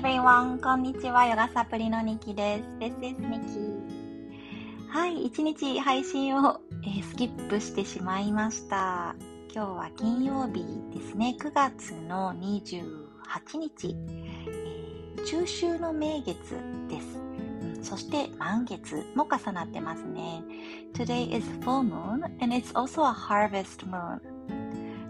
[0.00, 0.60] everyone!
[0.62, 1.26] こんにちは。
[1.26, 2.64] ヨガサプリのニキです。
[2.78, 3.80] This is Niki.
[4.88, 9.16] はい、一日配信を、えー、スキップしてしまいました。
[9.52, 10.64] 今日は金曜日
[10.96, 11.34] ですね。
[11.40, 13.96] 9月の28日。
[14.46, 16.36] えー、中秋の名月
[16.88, 17.18] です。
[17.18, 20.44] うん、そして満月も重なってますね。
[20.94, 24.20] Today is full moon and it's also a harvest moon.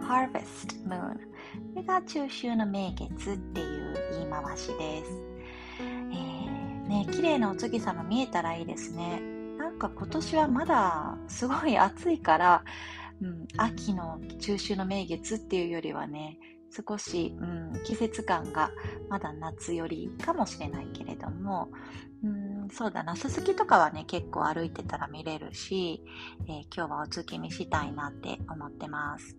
[0.00, 1.30] Harvest moon.
[1.74, 3.69] これが中秋の名月っていう
[4.30, 5.10] 回しです。
[5.80, 9.20] えー、ね、綺麗なお月様見えたらいいですね。
[9.58, 12.64] なんか今年はまだすごい暑いから、
[13.20, 16.38] うん、秋の中秋の名月っていうよりはね、
[16.70, 18.70] 少し、うん、季節感が
[19.08, 21.68] まだ夏寄りかもしれないけれども、
[22.22, 26.02] うん、そうだな、すすきとかはね、結構歩いてたら見れるし、
[26.46, 29.36] えー、今日はお月見したいなって思ってます。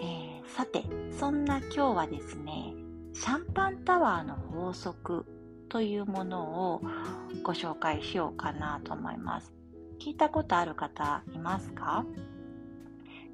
[0.00, 0.84] えー、さて、
[1.18, 2.74] そんな今日はですね、
[3.14, 5.24] シャンパンタワーの法則
[5.68, 6.82] というものを
[7.44, 9.52] ご紹介しようかなと思います。
[10.00, 12.04] 聞いたことある方いますか？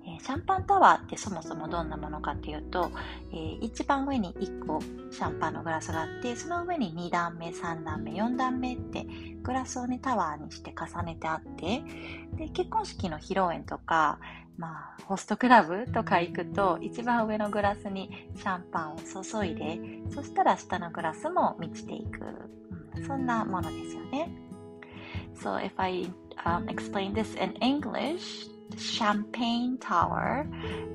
[0.06, 2.91] えシャンパンタワーってそもそもどんなものかっていうと、
[3.33, 9.06] えー、一番上に1個シャンパンのグラスがあってその上に2段目3段目4段目って
[9.43, 11.83] グラスをねタワーにして重ねてあって
[12.37, 14.19] で結婚式の披露宴とか、
[14.56, 19.81] まあ、ホストクラブとか行くと一番上のグラスにシャンパンを注いで
[20.15, 22.21] そしたら下のグラスも満ちていく、
[22.97, 24.31] うん、そんなものですよね。
[25.41, 26.12] So if I、
[26.45, 30.47] um, explain this in English champagne tower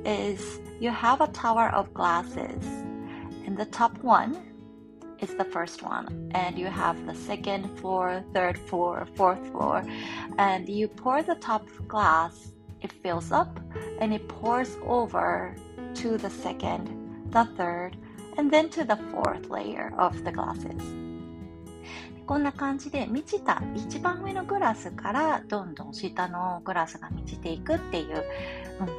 [0.06, 2.64] is you have a tower of glasses.
[3.45, 4.38] And the top one
[5.20, 9.84] is the first one and you have the second floor third floor fourth floor.
[10.38, 13.59] And you pour the top glass it fills up
[14.00, 15.56] and it pours over
[15.95, 17.98] to the second the third
[18.38, 21.05] and then to the fourth layer of the glasses
[22.25, 28.23] こんな感じで満ちた一番上のグラスからどんどん下のグラスが満ちていくっていう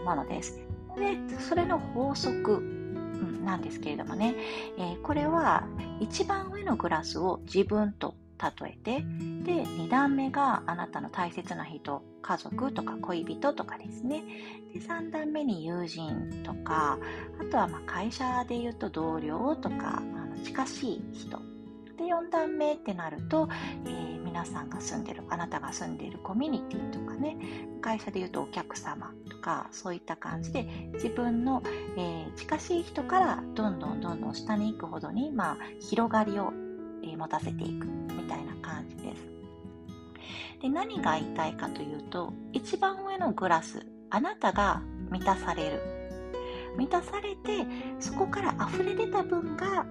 [0.05, 0.61] ものです。
[0.97, 2.61] で、それの法則
[3.45, 4.35] なんですけれどもね、
[4.79, 5.65] えー、これは
[6.01, 8.15] 一番上のグラスを自分と
[8.61, 14.25] 例えて、で、2段目があなたの大切な人、家族とか恋人とかですね。
[14.73, 16.99] で、3段目に友人とか、
[17.41, 21.41] あとはま会社で言うと同僚とか、あの近しい人
[21.97, 23.49] で4段目ってなると、
[23.87, 27.37] えー、皆さんが住んでるあなたが住んでいるコミュニティとかね
[27.81, 31.63] 会社でいうとお客様とかそういった感じで自分の、
[31.97, 36.53] えー、近しい人からどんどんどんどん下に行くほどに、まあ、広がりを、
[37.03, 39.27] えー、持たせていくみたいな感じです。
[40.61, 45.97] で何が言いたいかというと一番上のグラスあなたが満たされる
[46.77, 47.67] 満たされて
[48.01, 49.87] そこから溢れ出た分が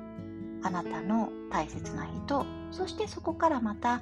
[0.66, 4.02] あなたの大切な人そしてそこからまた、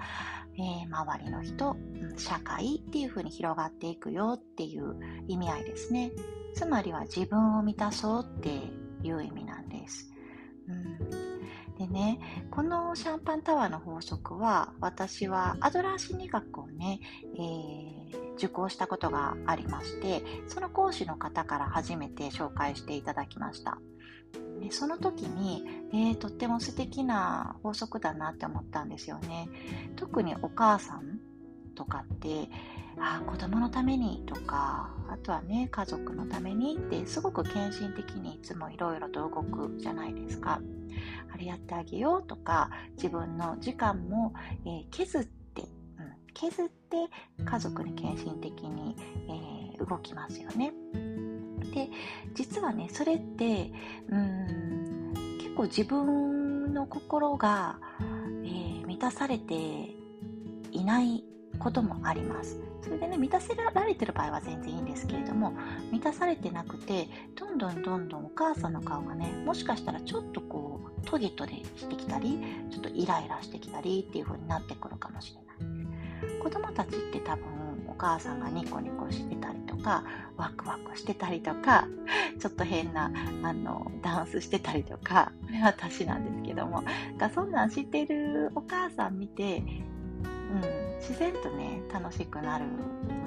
[0.55, 1.75] えー、周りの人
[2.15, 4.95] 社会っていう風に広がっていくよっていう
[5.27, 6.11] 意味合いですね。
[6.53, 8.49] つまりは自分を満たそうって
[9.05, 10.13] いう意味なんです、
[10.69, 12.19] うん、でね
[12.51, 16.99] このシャンパンタワーの法則は私はアドラー心理学をね、
[17.35, 23.79] えー、受講したことがありましてその講師の方から初めて紹介していただきました。
[24.61, 29.49] でその時に、えー、とっても素敵な法則だなって思ったんですよね。
[29.95, 31.19] 特にお母さん
[31.75, 32.49] とかって
[32.99, 40.61] あ子供のためにとかあとはね家族のためにってすごく献身的にいつもいろいろと動くじゃないですか。
[41.33, 44.33] あれやってあげようとか自分の時間も、
[44.65, 45.67] えー、削って、うん、
[46.33, 46.97] 削って
[47.43, 48.95] 家族に献身的に、
[49.77, 50.71] えー、動きますよね。
[51.73, 51.89] で
[52.33, 53.71] 実はねそれって
[54.09, 57.79] うん結構自分の心が、
[58.43, 59.55] えー、満たされて
[60.71, 61.23] いない
[61.59, 62.59] こともあります。
[62.81, 65.53] それでね満たせられてる場合は全然いいんですけれども
[65.89, 72.39] 満たされてなくてどんどんどんどんお母さんの顔がねもしかしたらちょっとこうトゲトゲしてきたり
[72.69, 76.39] ちょっとイライラしてきたりっていう風になってくるかもしれない。
[76.41, 77.45] 子供たちって多分
[77.87, 80.03] お母さんがニコニコしてたりか
[80.37, 81.87] ワクワクしてたりとか
[82.39, 83.11] ちょっと変な
[83.43, 86.83] あのダンスしてたりとかこれ私なんですけども。
[87.17, 92.65] がそんなん知ってるお母さん見て、うん、自然とね楽しくなる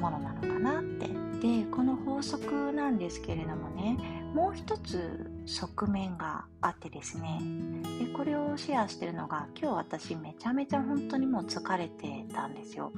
[0.01, 1.27] ものなのかなって。
[1.37, 3.99] でこの法則なんですけれどもね
[4.35, 7.41] もう一つ側面があってですね。
[8.01, 12.93] でこれをシェアしてるのが今日私めちゃめちゃ本当にもう疲れてたんですよ、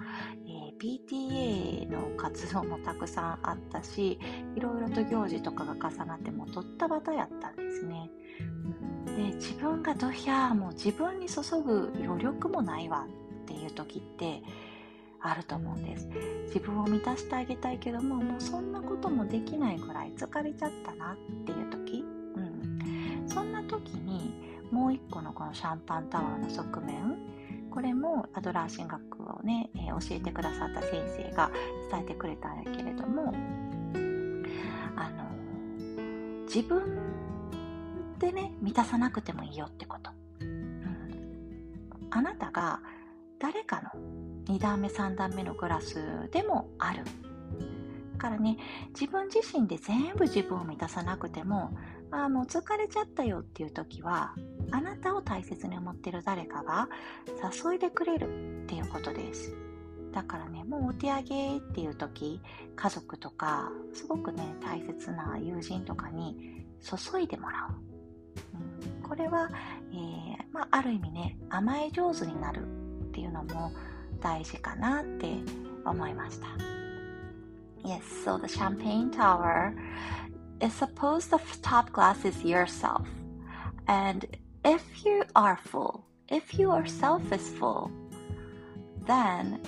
[0.47, 4.19] えー、PTA の活動もたくさんあったし
[4.55, 8.11] いろいろと行事とかが重なってもうドッタバタやったんですね、
[9.07, 13.07] で自分がドヒャーもう自分に注ぐ余力もないわ
[13.43, 14.43] っていう時って
[15.21, 16.09] あると思うんです。
[16.47, 22.05] 自分を満たしてあげたいけどももうそんなこともできないぐらい疲れちゃったなっていう時、
[22.37, 24.33] うん、そんな時に
[24.71, 27.19] もう一個のこのシャンパンタワーの側面
[27.71, 31.51] これもアドラー神学をね、えー、教えてくださった先生が
[31.91, 33.33] 伝えてくれたんやけれども
[34.97, 36.99] あの自分
[38.19, 40.11] でね満たさなくてもいいよってこと、
[40.41, 40.85] うん、
[42.11, 42.81] あなたが
[43.39, 47.05] 誰かの2段目3段目のグラスでもある。
[48.19, 48.59] からね
[48.89, 51.71] 自分自身で全部自分を満たさなくても
[52.11, 54.35] あもう疲れちゃったよっていう時は
[54.71, 56.89] あなたを大切に思ってる誰かが
[57.65, 59.55] 誘いでくれるっていうことです。
[60.13, 62.41] だからねもうお手上げっていう時
[62.75, 67.75] 家族とかすごくね大切な友人とかに注いでもらう、
[68.57, 69.51] うん、これは、
[69.93, 73.71] えー、まあ、ある意味ね甘え上手になるっていうのも
[74.21, 75.37] 大事かなって
[75.85, 76.47] 思いました。
[77.85, 79.73] Yes, so the champagne tower
[80.62, 83.08] is supposed the top glass is yourself.
[83.88, 84.26] And
[84.64, 87.92] if you are full, if your self is full,
[89.06, 89.60] then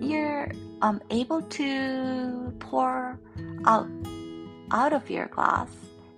[0.00, 0.52] you're
[0.82, 3.18] um, able to pour
[3.66, 3.88] out
[4.70, 5.68] out of your glass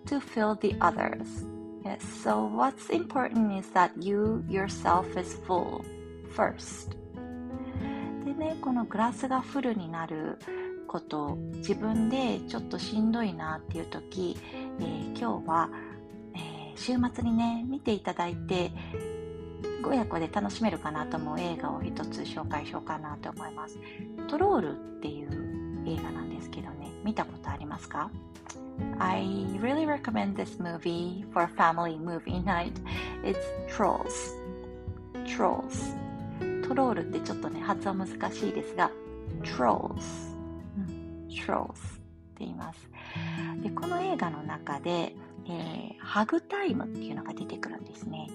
[0.06, 1.44] to fill the others.
[1.84, 5.84] Yes, so what's important is that you yourself is full
[6.34, 6.96] first.
[8.24, 10.38] でね、このグラスがフルになる
[10.95, 14.37] こと自分でちょっとしんどいなっていう時、
[14.79, 15.69] えー、今日は、
[16.33, 18.71] えー、週末にね見ていただいて
[19.83, 23.77] 親子で楽しめるかなと思う映画を一つ紹介しようかなと思います
[24.29, 28.09] トロールっていう映画なんですけどね見たことありますか
[28.97, 29.21] ？I
[29.59, 32.73] really recommend this movie for family movie night.
[33.21, 33.37] It's
[33.69, 34.07] Trolls.
[35.25, 35.97] Trolls.
[36.65, 38.89] トロールってちょっとね発音難しいですが
[39.43, 40.34] Trolls
[41.35, 41.73] Trolls っ
[42.37, 42.89] て言います。
[43.61, 45.15] で、この映画の中で、
[45.47, 48.27] えー、ハグタイムっていうのが出てくるんですね。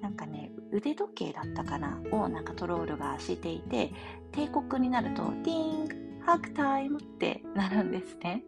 [0.00, 2.00] なんかね、腕時計だったかな？
[2.10, 3.92] をなんかトロールがしていて、
[4.32, 8.42] 帝国になると、ティーング、ハグタイムってなるんですね。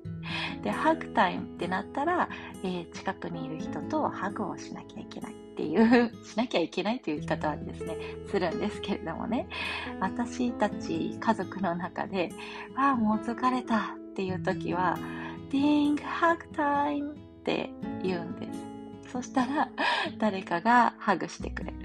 [0.62, 2.28] で、ハグタイムってなったら、
[2.62, 7.96] えー、近くにいる人とハグをしなきゃいけないっていう、しなきゃいけないという言い方はですね、
[8.28, 9.48] するんですけれどもね、
[10.00, 12.30] 私たち家族の中で、
[12.76, 14.98] ああ、もう疲れたっていう時は、
[15.50, 17.14] Ding, hug time っ
[17.44, 17.70] て
[18.02, 18.52] 言うんで
[19.04, 19.12] す。
[19.12, 19.68] そしたら、
[20.18, 21.76] 誰かがハグしてくれる。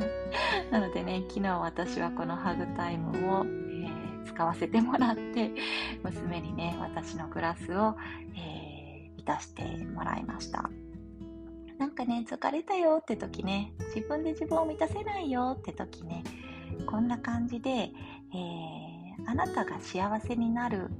[0.70, 5.50] なのでね、昨日私はこのハグタイムを、えー、使わせてもらって、
[6.02, 7.96] 娘にね、私のグラスを、
[8.36, 9.62] えー、満たして
[9.94, 10.68] もらいました。
[11.78, 16.24] なんかね、疲れたよって時ね、自分で自分を満たせないよって時ね、
[16.86, 20.90] こんな感じで、えー、あなたが幸せになる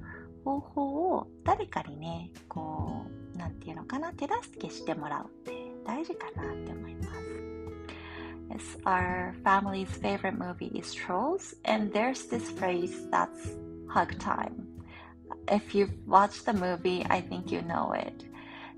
[0.45, 5.53] 方法を誰かにね、こう、なていうのかな、手助けしてもらうって
[5.85, 7.19] 大事かなって思います。
[8.49, 13.57] Yes, our family's favorite movie is Trolls, and there's this phrase that's
[13.89, 14.67] hug time.
[15.49, 18.25] If you've watched the movie, I think you know it.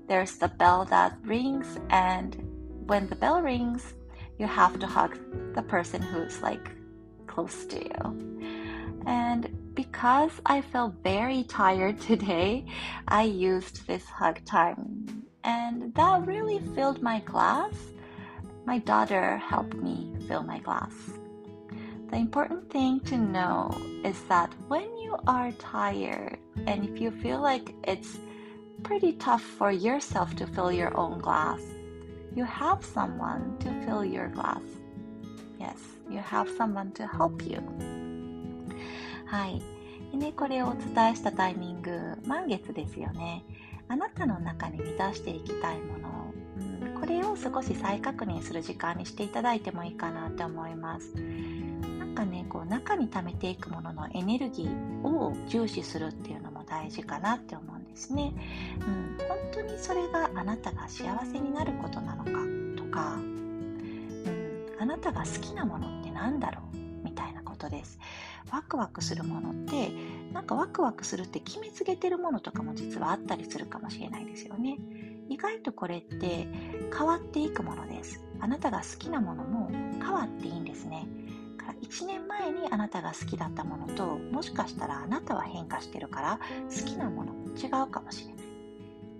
[0.07, 2.35] There's the bell that rings, and
[2.87, 3.93] when the bell rings,
[4.37, 5.17] you have to hug
[5.53, 6.71] the person who's like
[7.27, 9.01] close to you.
[9.05, 12.65] And because I felt very tired today,
[13.07, 15.25] I used this hug time.
[15.43, 17.73] And that really filled my glass.
[18.65, 20.93] My daughter helped me fill my glass.
[22.09, 27.39] The important thing to know is that when you are tired and if you feel
[27.39, 28.17] like it's
[28.83, 31.59] pretty tough for yourself to fill your own glass,
[32.35, 34.61] you have someone to fill your glass.
[35.59, 35.77] Yes,
[36.09, 37.61] you have someone to help you.
[39.25, 39.61] はい。
[40.11, 43.45] でね、これをお伝えしたタイミング、満月ですよね。
[43.87, 51.13] あなたの中に満たしていきたいもの、うん、これを少し再確認する時間にしていただいてもいいかなって思います。
[51.99, 58.33] なんかね、こう中に溜めていくもののエネルギーを重視するっていうのも大事かなって思うんですね。
[58.79, 62.31] うん、本当にそれがあなたが幸せになることなのか
[62.81, 67.99] とか、うん、あなたが好きなものって何だろうみたいなことです。
[68.51, 69.91] ワクワクするものって
[70.33, 74.77] なんかワクワクするって決めつけてるものとかも実はあったりするかもしれないですよね
[75.29, 76.47] 意外とこれって
[76.95, 81.07] 変わっていくものですあなたが好きなものも変わっていいんですね
[81.61, 86.39] から1年前にあなたが好きだったものともしかしたらあなたは変化してるから
[86.69, 88.45] 好きなものも違うかもしれない。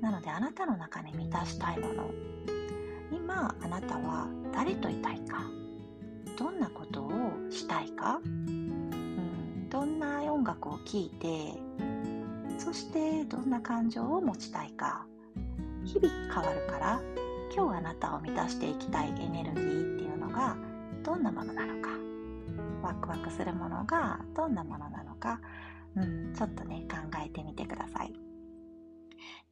[0.02, 2.10] なのであなたの中に満たしたいもの。
[3.12, 5.44] 今あなたは誰といたいか？
[6.38, 7.12] どんなことを
[7.52, 11.54] したいか、うん、どんな音楽を聴いて
[12.58, 15.06] そしてどんな感情を持ちたいか？
[15.84, 17.02] 日々変わるから
[17.56, 20.56] 今日あなたを満たしていきたいエネルギーっていうのが
[21.04, 21.91] どんなものなのか？
[22.82, 25.40] ワクワクするものがどんなものなのか、
[25.96, 28.14] うん、ちょっとね考えてみてください。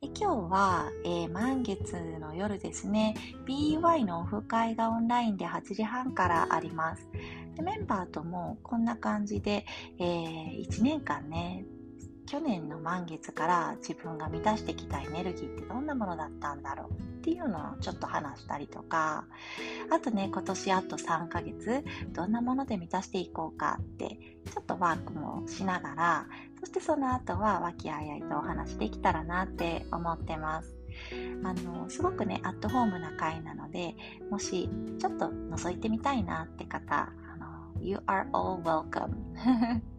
[0.01, 7.07] で今日は、えー、満月の夜ですね、BY のオフ会がオンラインで8時半からあります。
[7.55, 9.65] でメンバーともこんな感じで、
[10.00, 11.65] えー、1年間ね、
[12.29, 19.25] 去年の満月から自分が満たしてきたエネルギーってどんなものだったんだろうっていうのをちょっと話したりとか、
[19.91, 21.83] あとね、今年あと3ヶ月、
[22.13, 26.27] どんなもので満たしていこうかって、ちょっとワークもしながら、
[26.59, 30.77] そしてその後は和気あいあいとお話できたらなって思ってます。
[31.43, 33.95] あの、すごくね、アットホームな回なので、
[34.29, 34.69] もし
[35.00, 39.89] ちょっと覗いてみたいなって方、あの、You are all welcome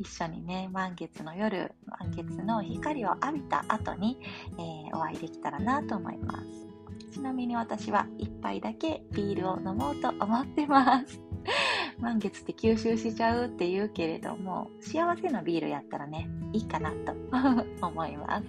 [0.00, 4.18] 一緒にね、満月の夜、満月の光を浴びた後に、
[4.58, 7.12] えー、お会いできたらなと思います。
[7.12, 11.20] ちなみに私は一杯だけビールを飲もうと思ってます。
[12.00, 17.14] 満月って吸収しちゃうって言うけれども、幸せのビールやったらね、いいかなと
[17.86, 18.46] 思います。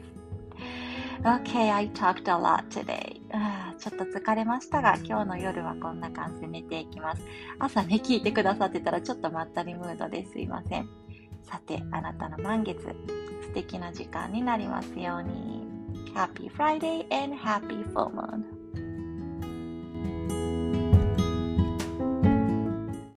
[1.23, 3.19] OK, I talked a lot today.
[3.77, 7.21] ちょっと疲れましたが、今日の夜はこんな感じで寝ていきます。
[7.59, 11.00] 朝ね、聞いてくださってたらちょっとまったりムードですいません。
[11.43, 12.81] さて、あなたの満月、
[13.41, 15.61] 素敵な時間になりますように。
[16.13, 18.60] Happy Friday and Happy Full Moon!